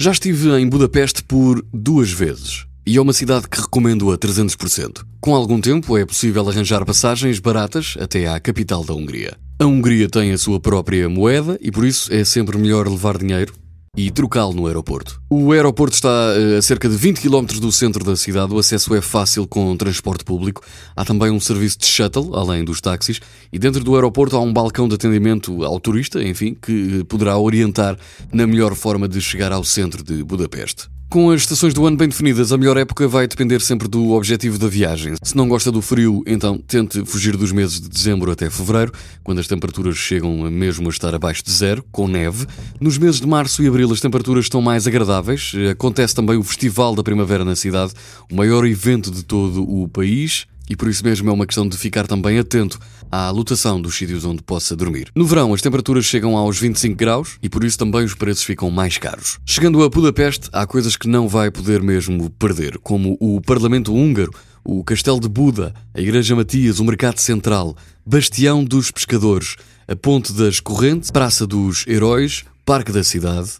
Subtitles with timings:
[0.00, 2.64] Já estive em Budapeste por duas vezes.
[2.86, 5.04] E é uma cidade que recomendo a 300%.
[5.20, 9.36] Com algum tempo é possível arranjar passagens baratas até à capital da Hungria.
[9.58, 13.52] A Hungria tem a sua própria moeda e por isso é sempre melhor levar dinheiro
[13.96, 15.20] e trocá-lo no aeroporto.
[15.28, 18.94] O aeroporto está eh, a cerca de 20 km do centro da cidade, o acesso
[18.94, 20.62] é fácil com transporte público.
[20.94, 23.20] Há também um serviço de shuttle, além dos táxis,
[23.52, 27.98] e dentro do aeroporto há um balcão de atendimento ao turista, enfim, que poderá orientar
[28.32, 30.88] na melhor forma de chegar ao centro de Budapeste.
[31.10, 34.56] Com as estações do ano bem definidas, a melhor época vai depender sempre do objetivo
[34.60, 35.14] da viagem.
[35.20, 38.92] Se não gosta do frio, então tente fugir dos meses de dezembro até fevereiro,
[39.24, 42.46] quando as temperaturas chegam mesmo a estar abaixo de zero, com neve.
[42.80, 45.50] Nos meses de março e abril as temperaturas estão mais agradáveis.
[45.72, 47.92] Acontece também o Festival da Primavera na cidade,
[48.30, 51.76] o maior evento de todo o país e por isso mesmo é uma questão de
[51.76, 52.78] ficar também atento
[53.10, 55.10] à lotação dos sítios onde possa dormir.
[55.16, 58.70] No verão, as temperaturas chegam aos 25 graus e por isso também os preços ficam
[58.70, 59.40] mais caros.
[59.44, 64.32] Chegando a Budapeste, há coisas que não vai poder mesmo perder, como o Parlamento Húngaro,
[64.64, 69.56] o Castelo de Buda, a Igreja Matias, o Mercado Central, Bastião dos Pescadores,
[69.88, 73.50] a Ponte das Correntes, Praça dos Heróis, Parque da Cidade,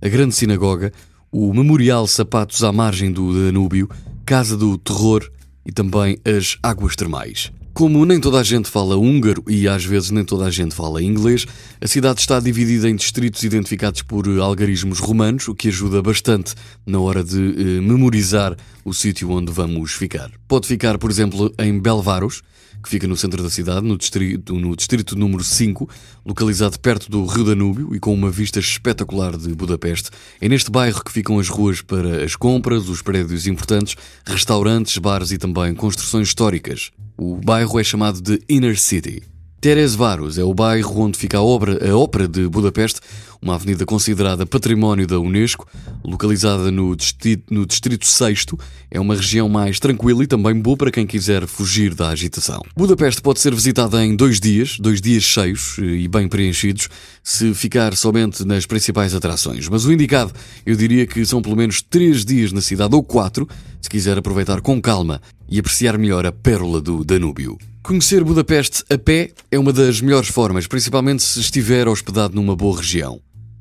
[0.00, 0.92] a Grande Sinagoga,
[1.32, 3.90] o Memorial Sapatos à Margem do Danúbio,
[4.24, 5.28] Casa do Terror
[5.64, 7.52] e também as águas termais.
[7.74, 11.02] Como nem toda a gente fala húngaro e às vezes nem toda a gente fala
[11.02, 11.46] inglês,
[11.80, 17.00] a cidade está dividida em distritos identificados por algarismos romanos, o que ajuda bastante na
[17.00, 20.30] hora de eh, memorizar o sítio onde vamos ficar.
[20.46, 22.42] Pode ficar, por exemplo, em Belvaros,
[22.82, 25.88] que fica no centro da cidade, no distrito, no distrito número 5,
[26.26, 30.10] localizado perto do Rio Danúbio e com uma vista espetacular de Budapeste.
[30.40, 35.30] É neste bairro que ficam as ruas para as compras, os prédios importantes, restaurantes, bares
[35.32, 36.90] e também construções históricas.
[37.24, 39.22] O bairro é chamado de Inner City.
[39.60, 42.98] Teresváros é o bairro onde fica a, obra, a Ópera de Budapeste,
[43.40, 45.68] uma avenida considerada Património da Unesco,
[46.04, 48.46] localizada no distrito, no distrito 6
[48.90, 52.60] é uma região mais tranquila e também boa para quem quiser fugir da agitação.
[52.76, 56.88] Budapeste pode ser visitada em dois dias, dois dias cheios e bem preenchidos,
[57.22, 59.68] se ficar somente nas principais atrações.
[59.68, 60.32] Mas o indicado,
[60.66, 63.48] eu diria que são pelo menos três dias na cidade ou quatro,
[63.80, 67.58] se quiser aproveitar com calma e apreciar melhor a pérola do Danúbio.
[67.82, 72.78] Conhecer Budapeste a pé é uma das melhores formas, principalmente se estiver hospedado numa boa
[72.78, 73.20] região.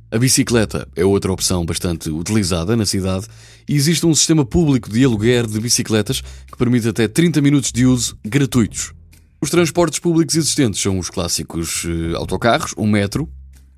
[0.09, 3.27] A bicicleta é outra opção bastante utilizada na cidade
[3.67, 7.85] e existe um sistema público de aluguer de bicicletas que permite até 30 minutos de
[7.85, 8.93] uso gratuitos.
[9.41, 13.29] Os transportes públicos existentes são os clássicos eh, autocarros, o metro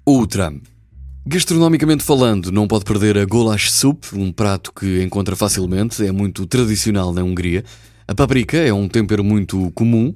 [0.06, 0.62] ou o tram.
[1.26, 6.46] Gastronomicamente falando, não pode perder a goulash soup, um prato que encontra facilmente, é muito
[6.46, 7.64] tradicional na Hungria.
[8.06, 10.14] A paprika é um tempero muito comum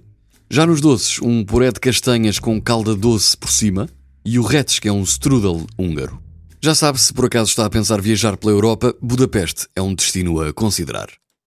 [0.49, 3.89] já nos doces, um puré de castanhas com calda doce por cima
[4.25, 6.21] e o Retz, que é um strudel húngaro.
[6.61, 10.41] Já sabe, se por acaso está a pensar viajar pela Europa, Budapeste é um destino
[10.41, 11.07] a considerar.